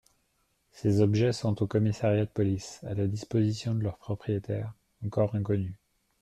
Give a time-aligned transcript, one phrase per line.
[0.71, 4.73] Ces objets sont au Commissariat de police, à la disposition de leurs propriétaires,
[5.05, 5.75] encore inconnus.